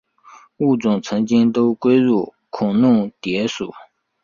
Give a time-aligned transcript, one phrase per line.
[0.57, 3.71] 物种曾经都归入孔弄蝶属。